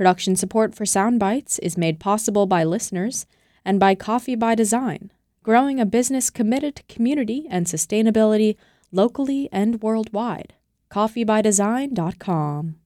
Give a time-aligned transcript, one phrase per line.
[0.00, 3.26] Production support for Soundbites is made possible by listeners
[3.66, 8.56] and by Coffee by Design, growing a business committed to community and sustainability
[8.90, 10.54] locally and worldwide.
[10.90, 12.76] CoffeeByDesign.com.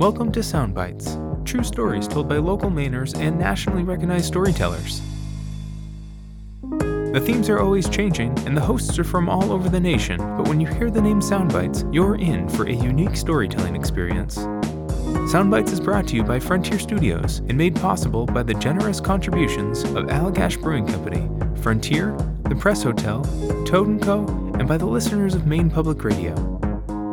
[0.00, 5.00] Welcome to Soundbites, true stories told by local Mainers and nationally recognized storytellers.
[7.12, 10.48] The themes are always changing, and the hosts are from all over the nation, but
[10.48, 14.36] when you hear the name Soundbites, you're in for a unique storytelling experience.
[15.28, 19.82] Soundbites is brought to you by Frontier Studios and made possible by the generous contributions
[19.82, 21.28] of Allagash Brewing Company,
[21.60, 22.16] Frontier,
[22.48, 23.22] the Press Hotel,
[23.66, 24.26] Toad & Co.,
[24.58, 26.34] and by the listeners of Maine Public Radio.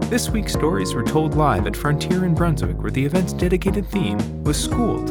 [0.09, 4.43] This week's stories were told live at Frontier in Brunswick, where the event's dedicated theme
[4.43, 5.09] was Schooled.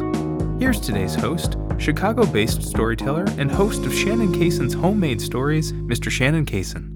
[0.59, 6.09] Here's today's host, Chicago based storyteller and host of Shannon Cason's Homemade Stories, Mr.
[6.09, 6.91] Shannon Cason.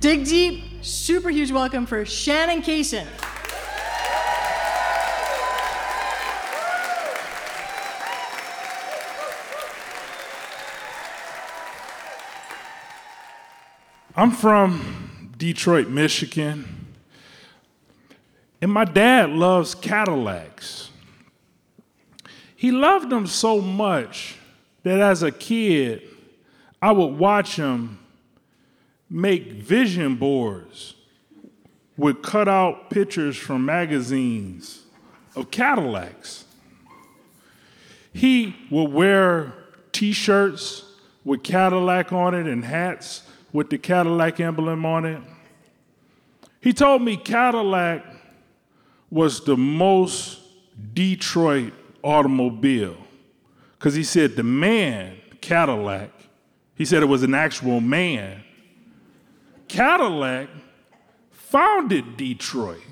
[0.00, 3.06] Dig deep, super huge welcome for Shannon Cason.
[14.16, 16.86] I'm from Detroit, Michigan,
[18.62, 20.90] and my dad loves Cadillacs.
[22.54, 24.36] He loved them so much
[24.84, 26.02] that as a kid,
[26.80, 27.98] I would watch him
[29.10, 30.94] make vision boards
[31.96, 34.84] with cut out pictures from magazines
[35.34, 36.44] of Cadillacs.
[38.12, 39.54] He would wear
[39.90, 40.84] t shirts
[41.24, 45.22] with Cadillac on it and hats with the Cadillac emblem on it.
[46.60, 48.04] He told me Cadillac
[49.08, 50.40] was the most
[50.92, 52.96] Detroit automobile
[53.78, 56.10] because he said the man, Cadillac,
[56.74, 58.42] he said it was an actual man.
[59.68, 60.48] Cadillac
[61.30, 62.82] founded Detroit.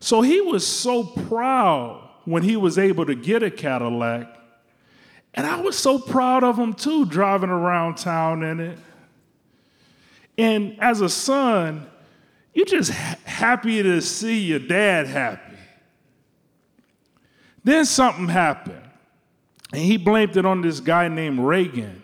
[0.00, 4.39] So he was so proud when he was able to get a Cadillac
[5.34, 8.78] and I was so proud of him too, driving around town in it.
[10.36, 11.88] And as a son,
[12.54, 15.56] you're just ha- happy to see your dad happy.
[17.62, 18.82] Then something happened,
[19.72, 22.02] and he blamed it on this guy named Reagan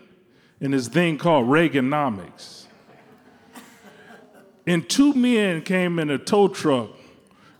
[0.61, 2.65] and this thing called Reaganomics.
[4.65, 6.91] and two men came in a tow truck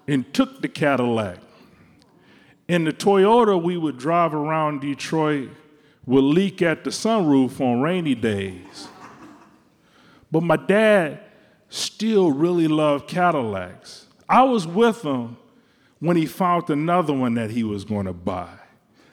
[0.08, 1.40] and took the Cadillac.
[2.68, 5.50] In the Toyota, we would drive around Detroit
[6.06, 8.88] would leak at the sunroof on rainy days.
[10.32, 11.20] But my dad
[11.70, 14.08] still really loved Cadillacs.
[14.28, 15.38] I was with him
[16.00, 18.58] when he found another one that he was going to buy.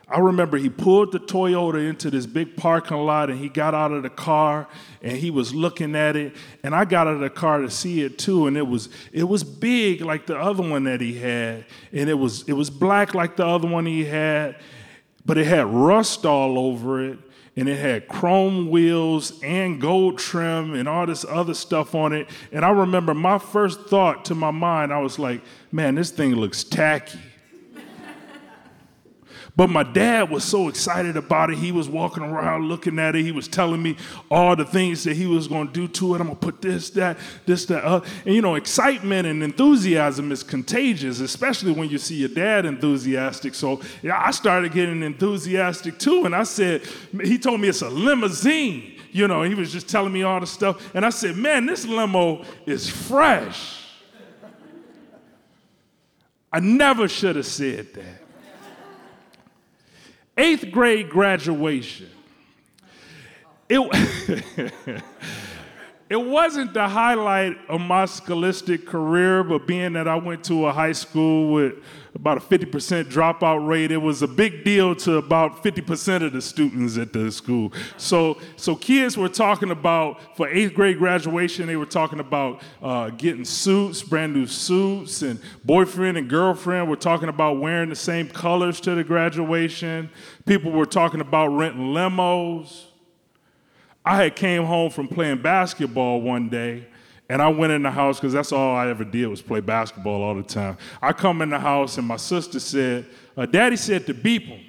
[0.06, 3.91] I remember he pulled the Toyota into this big parking lot and he got out
[3.91, 4.69] of the car
[5.03, 6.37] and he was looking at it.
[6.62, 8.47] And I got out of the car to see it too.
[8.47, 11.64] And it was it was big like the other one that he had.
[11.93, 14.56] And it was it was black like the other one he had.
[15.25, 17.19] But it had rust all over it.
[17.56, 22.28] And it had chrome wheels and gold trim and all this other stuff on it.
[22.53, 26.34] And I remember my first thought to my mind, I was like, man, this thing
[26.34, 27.20] looks tacky.
[29.56, 31.59] But my dad was so excited about it.
[31.59, 33.22] He was walking around looking at it.
[33.22, 33.97] He was telling me
[34.28, 36.20] all the things that he was going to do to it.
[36.20, 37.84] I'm going to put this, that, this, that.
[37.84, 38.00] Uh.
[38.26, 43.54] And you know, excitement and enthusiasm is contagious, especially when you see your dad enthusiastic.
[43.54, 46.25] So yeah, I started getting enthusiastic too.
[46.25, 46.82] And I said,
[47.22, 49.00] he told me it's a limousine.
[49.12, 50.91] You know, he was just telling me all the stuff.
[50.97, 53.82] And I said, man, this limo is fresh.
[56.53, 58.24] I never should have said that.
[60.37, 62.09] Eighth grade graduation.
[63.69, 63.81] It,
[66.14, 70.72] it wasn't the highlight of my scholastic career, but being that I went to a
[70.72, 71.75] high school with
[72.14, 73.91] about a 50% dropout rate.
[73.91, 77.72] It was a big deal to about 50% of the students at the school.
[77.97, 83.10] So, so kids were talking about, for eighth grade graduation, they were talking about uh,
[83.10, 88.28] getting suits, brand new suits, and boyfriend and girlfriend were talking about wearing the same
[88.28, 90.08] colors to the graduation.
[90.46, 92.84] People were talking about renting limos.
[94.05, 96.87] I had came home from playing basketball one day
[97.29, 100.23] and I went in the house because that's all I ever did was play basketball
[100.23, 100.77] all the time.
[101.01, 103.06] I come in the house and my sister said,
[103.37, 104.61] uh, Daddy said to beep him.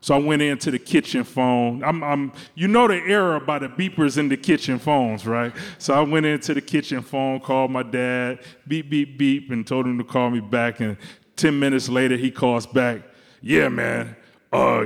[0.00, 1.82] So I went into the kitchen phone.
[1.82, 5.52] I'm, I'm, you know the era by the beepers in the kitchen phones, right?
[5.78, 9.86] So I went into the kitchen phone, called my dad, beep, beep, beep, and told
[9.86, 10.80] him to call me back.
[10.80, 10.96] And
[11.36, 13.02] 10 minutes later, he calls back,
[13.42, 14.16] Yeah, man,
[14.52, 14.84] uh,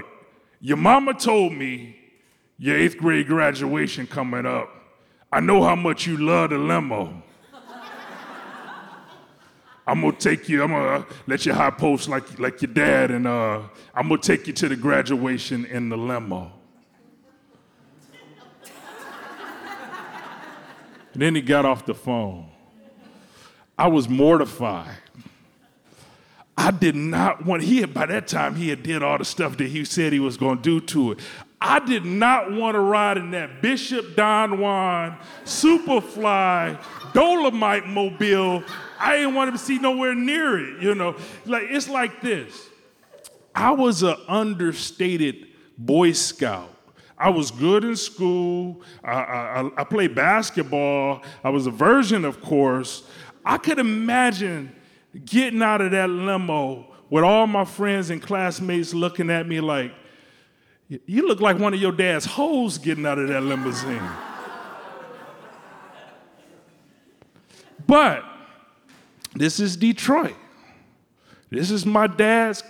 [0.60, 2.01] your mama told me
[2.62, 4.70] your eighth grade graduation coming up.
[5.32, 7.20] I know how much you love the limo.
[9.84, 13.26] I'm gonna take you, I'm gonna let you high post like, like your dad, and
[13.26, 13.62] uh,
[13.92, 16.52] I'm gonna take you to the graduation in the limo.
[21.14, 22.48] and then he got off the phone.
[23.76, 24.98] I was mortified.
[26.56, 29.56] I did not want, he had, by that time, he had did all the stuff
[29.56, 31.18] that he said he was gonna do to it.
[31.64, 36.82] I did not want to ride in that Bishop Don Juan Superfly
[37.12, 38.64] Dolomite mobile.
[38.98, 41.14] I didn't want to see nowhere near it, you know.
[41.46, 42.68] Like it's like this.
[43.54, 45.46] I was an understated
[45.78, 46.74] Boy Scout.
[47.16, 48.82] I was good in school.
[49.04, 51.22] I, I, I played basketball.
[51.44, 53.04] I was a virgin, of course.
[53.44, 54.74] I could imagine
[55.24, 59.92] getting out of that limo with all my friends and classmates looking at me like,
[61.06, 64.02] you look like one of your dad's hoes getting out of that limousine.
[67.86, 68.24] but
[69.34, 70.36] this is Detroit.
[71.50, 72.62] This is my dad's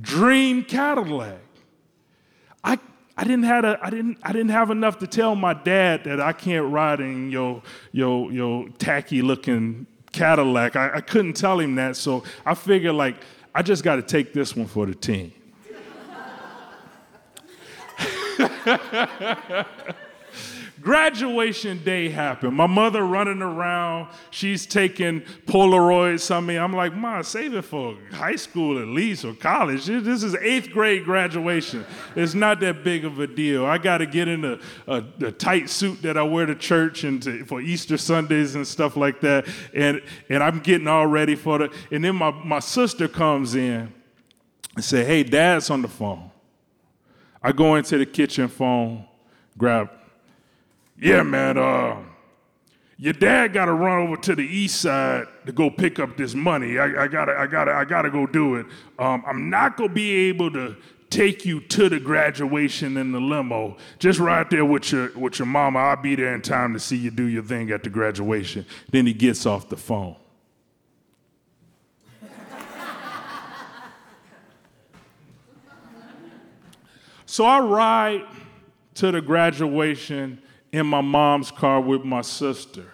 [0.00, 1.38] dream Cadillac.
[2.62, 2.78] I,
[3.16, 6.20] I didn't have a, I didn't I didn't have enough to tell my dad that
[6.20, 7.62] I can't ride in your
[7.92, 10.76] your your tacky looking Cadillac.
[10.76, 13.16] I, I couldn't tell him that, so I figured like
[13.54, 15.32] I just got to take this one for the team.
[20.84, 22.54] Graduation day happened.
[22.54, 24.10] My mother running around.
[24.30, 26.58] She's taking Polaroids of me.
[26.58, 29.86] I'm like, Ma, save it for high school at least or college.
[29.86, 31.86] This is eighth grade graduation.
[32.14, 33.64] It's not that big of a deal.
[33.64, 37.04] I got to get in a, a, a, tight suit that I wear to church
[37.04, 39.48] and to, for Easter Sundays and stuff like that.
[39.72, 41.74] And, and I'm getting all ready for the.
[41.92, 43.90] And then my, my sister comes in
[44.74, 46.30] and say, Hey, dad's on the phone.
[47.44, 49.04] I go into the kitchen phone,
[49.58, 49.90] grab,
[50.98, 51.98] yeah, man, uh,
[52.96, 56.34] your dad got to run over to the east side to go pick up this
[56.34, 56.78] money.
[56.78, 58.66] I, I gotta, I gotta, I gotta go do it.
[58.98, 60.74] Um, I'm not gonna be able to
[61.10, 63.76] take you to the graduation in the limo.
[63.98, 65.80] Just right there with your with your mama.
[65.80, 68.64] I'll be there in time to see you do your thing at the graduation.
[68.90, 70.16] Then he gets off the phone.
[77.34, 78.26] So I ride
[78.94, 80.40] to the graduation
[80.70, 82.84] in my mom's car with my sister.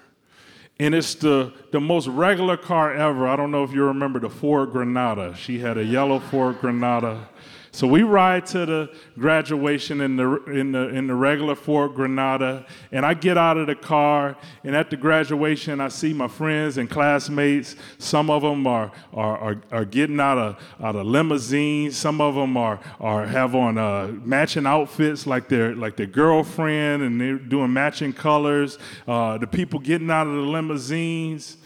[0.78, 3.28] And it's the, the most regular car ever.
[3.28, 5.36] I don't know if you remember the Ford Granada.
[5.36, 7.28] She had a yellow Ford Granada.
[7.72, 12.66] So we ride to the graduation in the, in the, in the regular Ford Granada,
[12.90, 16.78] and I get out of the car, and at the graduation, I see my friends
[16.78, 17.76] and classmates.
[17.98, 21.96] Some of them are, are, are, are getting out of, out of limousines.
[21.96, 27.04] Some of them are, are have on uh, matching outfits like their, like their girlfriend,
[27.04, 28.78] and they're doing matching colors.
[29.06, 31.56] Uh, the people getting out of the limousines.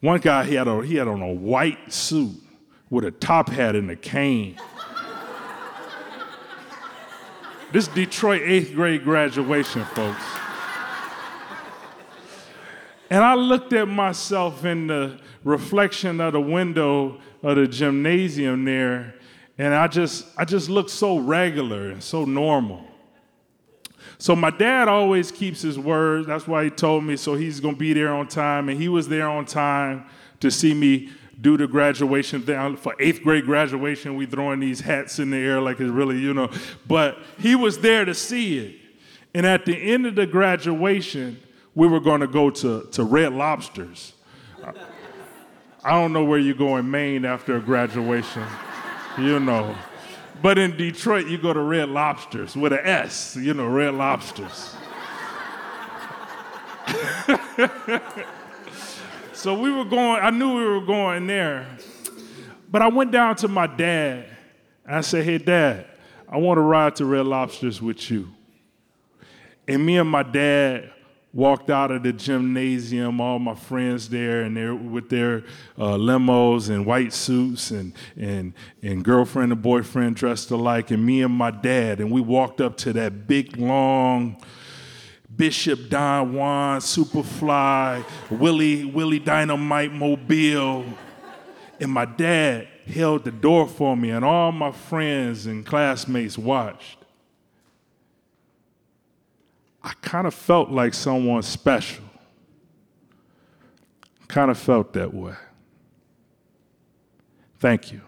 [0.00, 2.36] One guy, he had, a, he had on a white suit
[2.88, 4.56] with a top hat and a cane.
[7.72, 10.24] This Detroit eighth grade graduation, folks.
[13.08, 19.14] And I looked at myself in the reflection of the window of the gymnasium there,
[19.56, 22.84] and I just, I just looked so regular and so normal.
[24.18, 26.26] So my dad always keeps his word.
[26.26, 29.08] That's why he told me so he's gonna be there on time, and he was
[29.08, 30.06] there on time
[30.40, 31.10] to see me
[31.40, 32.76] do the graduation thing.
[32.76, 36.34] For eighth grade graduation, we throwing these hats in the air like it's really, you
[36.34, 36.50] know.
[36.86, 38.76] But he was there to see it.
[39.34, 41.40] And at the end of the graduation,
[41.74, 44.12] we were going to go to, to Red Lobsters.
[45.82, 48.44] I don't know where you go in Maine after a graduation,
[49.16, 49.74] you know.
[50.42, 54.74] But in Detroit, you go to Red Lobsters with an S, you know, Red Lobsters.
[59.40, 61.66] So we were going, I knew we were going there.
[62.70, 64.26] But I went down to my dad
[64.84, 65.86] and I said, Hey, dad,
[66.28, 68.28] I want to ride to Red Lobsters with you.
[69.66, 70.92] And me and my dad
[71.32, 75.38] walked out of the gymnasium, all my friends there, and they're with their
[75.78, 81.22] uh, limos and white suits and, and, and girlfriend and boyfriend dressed alike, and me
[81.22, 81.98] and my dad.
[82.00, 84.36] And we walked up to that big, long,
[85.40, 90.84] Bishop Don Juan, Superfly, Willie, Willie Dynamite Mobile.
[91.80, 96.98] And my dad held the door for me, and all my friends and classmates watched.
[99.82, 102.04] I kind of felt like someone special.
[104.28, 105.36] Kind of felt that way.
[107.58, 108.02] Thank you.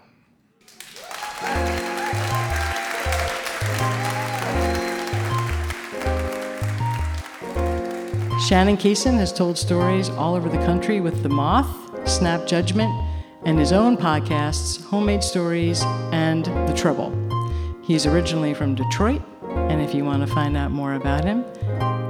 [8.43, 11.69] Shannon Cason has told stories all over the country with The Moth,
[12.09, 12.91] Snap Judgment,
[13.45, 17.17] and his own podcasts, Homemade Stories and The Trouble.
[17.85, 21.45] He's originally from Detroit, and if you want to find out more about him,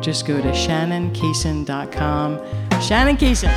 [0.00, 2.38] just go to shannoncason.com.
[2.80, 3.52] Shannon Cason.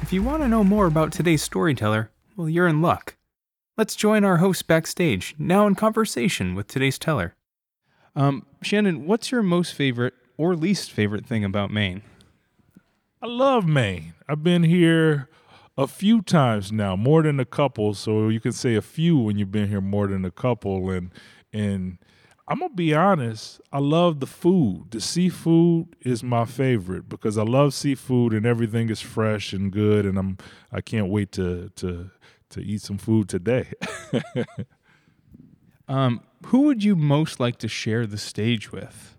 [0.00, 3.15] If you want to know more about today's storyteller, well, you're in luck.
[3.78, 7.34] Let's join our host backstage, now in conversation with today's teller.
[8.14, 12.00] Um, Shannon, what's your most favorite or least favorite thing about Maine?
[13.20, 14.14] I love Maine.
[14.26, 15.28] I've been here
[15.76, 17.92] a few times now, more than a couple.
[17.92, 20.88] So you can say a few when you've been here more than a couple.
[20.88, 21.10] And
[21.52, 21.98] and
[22.48, 23.60] I'm gonna be honest.
[23.72, 24.86] I love the food.
[24.92, 30.06] The seafood is my favorite because I love seafood and everything is fresh and good.
[30.06, 30.38] And I'm
[30.72, 32.10] I can't wait to to
[32.50, 33.72] to eat some food today.
[35.88, 39.16] um, who would you most like to share the stage with?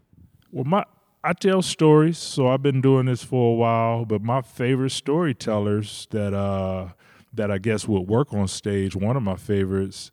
[0.51, 0.85] Well, my
[1.23, 4.05] I tell stories, so I've been doing this for a while.
[4.05, 6.89] But my favorite storytellers that uh,
[7.33, 10.11] that I guess would work on stage, one of my favorites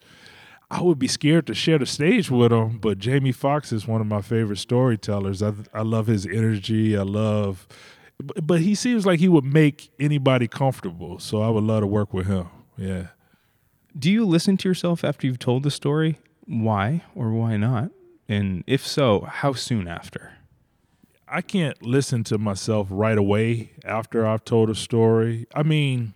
[0.75, 4.01] I would be scared to share the stage with him, but Jamie Foxx is one
[4.01, 5.43] of my favorite storytellers.
[5.43, 6.97] I I love his energy.
[6.97, 7.69] I love,
[8.43, 11.19] but he seems like he would make anybody comfortable.
[11.19, 12.49] So I would love to work with him.
[12.77, 13.09] Yeah.
[13.97, 16.19] Do you listen to yourself after you've told the story?
[16.47, 17.91] Why or why not?
[18.29, 20.33] And if so, how soon after?
[21.29, 25.47] I can't listen to myself right away after I've told a story.
[25.55, 26.15] I mean,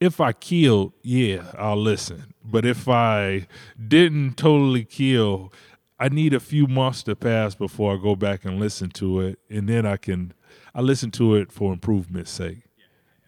[0.00, 2.34] if I killed, yeah, I'll listen.
[2.44, 3.46] But if I
[3.88, 5.52] didn't totally kill,
[5.98, 9.38] I need a few months to pass before I go back and listen to it,
[9.48, 10.34] and then I can
[10.74, 12.62] I listen to it for improvement's sake.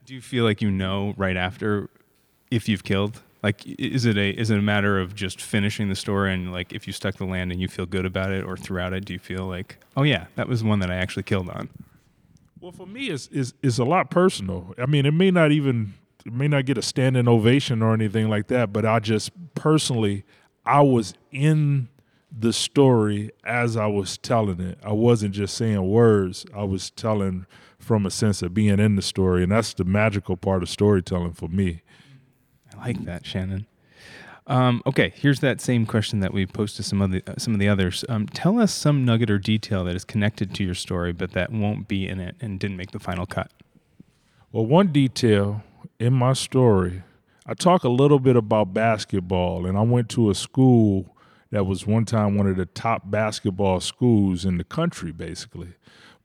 [0.05, 1.89] Do you feel like you know right after
[2.51, 3.23] if you've killed?
[3.43, 6.73] Like, is it a is it a matter of just finishing the story and like
[6.73, 9.13] if you stuck the land and you feel good about it, or throughout it, do
[9.13, 11.69] you feel like, oh yeah, that was one that I actually killed on?
[12.61, 14.75] Well, for me, it's, it's, it's a lot personal.
[14.79, 15.93] I mean, it may not even
[16.25, 20.25] it may not get a standing ovation or anything like that, but I just personally,
[20.65, 21.89] I was in
[22.37, 24.79] the story as I was telling it.
[24.83, 27.47] I wasn't just saying words, I was telling
[27.79, 29.43] from a sense of being in the story.
[29.43, 31.83] And that's the magical part of storytelling for me.
[32.75, 33.67] I like that, Shannon.
[34.47, 37.55] Um, okay, here's that same question that we posed to some of the uh, some
[37.55, 38.05] of the others.
[38.09, 41.51] Um, tell us some nugget or detail that is connected to your story, but that
[41.51, 43.51] won't be in it and didn't make the final cut.
[44.53, 45.63] Well, one detail
[45.99, 47.03] in my story,
[47.47, 51.17] I talk a little bit about basketball, and I went to a school
[51.51, 55.75] that was one time one of the top basketball schools in the country, basically.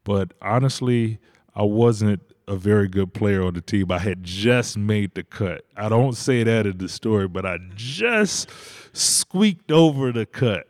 [0.03, 1.19] But honestly,
[1.55, 3.91] I wasn't a very good player on the team.
[3.91, 5.65] I had just made the cut.
[5.77, 8.49] I don't say that in the story, but I just
[8.91, 10.67] squeaked over the cut.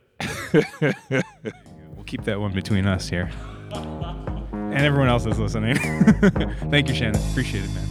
[0.53, 3.31] we'll keep that one between us here.
[3.71, 5.77] And everyone else is listening.
[6.69, 7.21] Thank you, Shannon.
[7.31, 7.86] Appreciate it, man.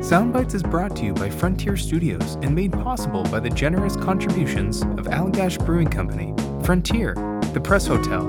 [0.00, 4.82] Soundbites is brought to you by Frontier Studios and made possible by the generous contributions
[4.82, 7.14] of Allagash Brewing Company, Frontier,
[7.52, 8.22] the Press Hotel,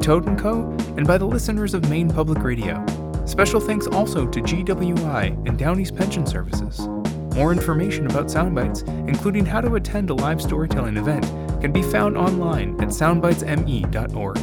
[0.00, 0.62] Toad & Co.,
[0.96, 2.84] and by the listeners of Maine Public Radio.
[3.28, 6.88] Special thanks also to GWI and Downeast Pension Services.
[7.34, 11.26] More information about Soundbites, including how to attend a live storytelling event,
[11.60, 14.38] can be found online at soundbitesme.org.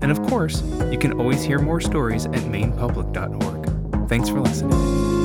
[0.00, 4.08] And of course, you can always hear more stories at mainepublic.org.
[4.08, 5.15] Thanks for listening.